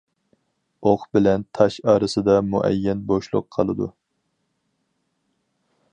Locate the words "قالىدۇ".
3.59-3.93